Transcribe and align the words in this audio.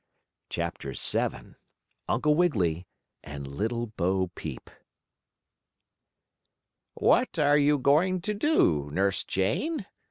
CHAPTER 0.49 0.93
VII 0.99 1.53
UNCLE 2.09 2.33
WIGGILY 2.33 2.87
AND 3.23 3.45
LITTLE 3.45 3.85
BO 3.95 4.31
PEEP 4.33 4.71
"What 6.95 7.37
are 7.37 7.55
you 7.59 7.77
going 7.77 8.19
to 8.21 8.33
do, 8.33 8.89
Nurse 8.91 9.23
Jane?" 9.23 9.85